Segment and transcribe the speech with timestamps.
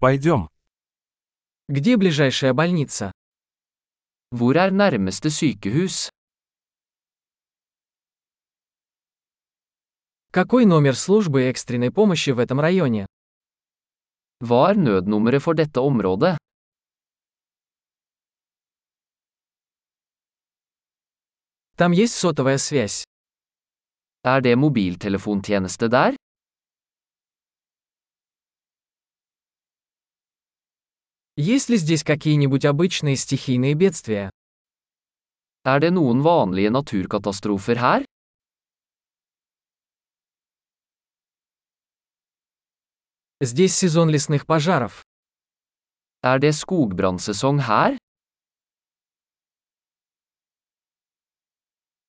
[0.00, 0.48] Пойдем.
[1.66, 3.10] Где ближайшая больница?
[4.30, 6.10] Hvor er nærmeste sykehus?
[10.30, 13.06] Какой номер службы экстренной помощи в этом районе?
[14.40, 16.38] Hva er nødnummeret for dette området?
[21.76, 23.02] Там есть сотовая связь.
[24.22, 26.14] Er det mobiltelefontjeneste der?
[31.40, 34.28] Есть ли здесь какие-нибудь обычные стихийные бедствия?
[35.64, 38.04] Er det noen vanlige naturkatastrofer her?
[43.40, 45.04] Здесь сезон лесных пожаров.
[46.24, 47.98] Er det skogbrannsesong her?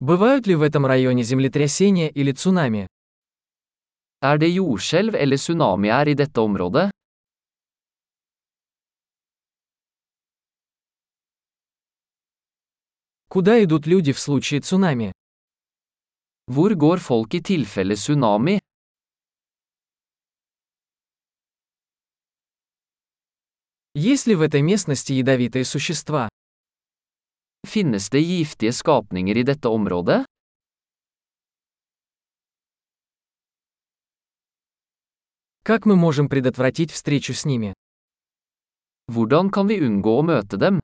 [0.00, 2.88] Бывают ли в этом районе землетрясения или цунами?
[4.22, 6.90] Er det jordskjelv eller tsunamier i dette området?
[13.30, 15.12] Куда идут люди в случае цунами?
[16.50, 18.58] Hvor går folk i tilfelle tsunami?
[23.94, 26.28] Есть ли в этой местности ядовитые существа?
[27.64, 30.26] Finnes det giftige skapninger i dette området?
[35.62, 37.74] Как мы можем предотвратить встречу с ними?
[39.06, 40.80] Hvordan kan vi unngå å møte dem?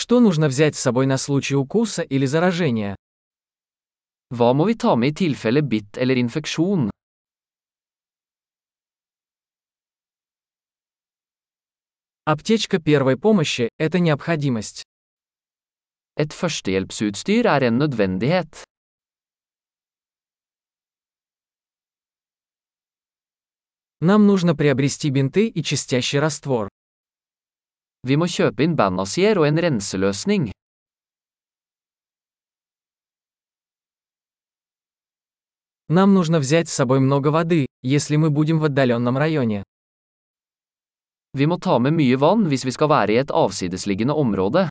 [0.00, 2.94] Что нужно взять с собой на случай укуса или заражения?
[4.30, 6.90] Hva må vi ta med i tilfelle bitt eller infeksjon?
[12.26, 14.84] Аптечка первой помощи– это необходимость.
[16.14, 18.62] Et førstehjelpsutstyr er en nødvendighet.
[24.00, 26.68] Нам нужно приобрести бинты и чистящий раствор.
[28.06, 30.52] Vi må kjøpe inn bandasier og en renseløsning.
[35.88, 39.64] Нам нужно взять с собой много воды, если мы будем в отдаленном районе.
[41.32, 44.68] Vi må ta med mye vann hvis vi skal være i et avsidesliggende område.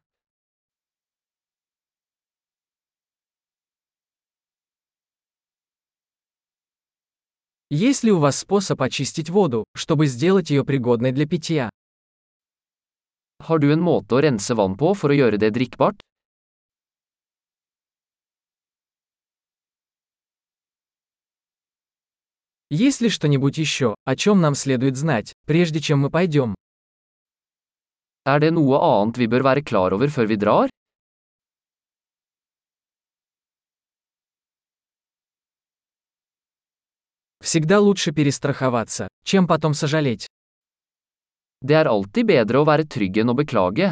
[7.70, 11.70] Есть ли у вас способ очистить воду, чтобы сделать ее пригодной для питья?
[13.44, 16.02] Har du en måte å rense vann på for å gjøre det drikkbart?
[22.70, 26.56] Есть ли что-нибудь еще, о чем нам следует знать, прежде чем мы пойдем?
[28.26, 30.68] Er det noe annet vi bør være klar over før vi drar?
[37.40, 40.28] Всегда лучше перестраховаться, чем потом сожалеть.
[41.66, 43.90] Det er alltid bedre å være trygg enn å beklage.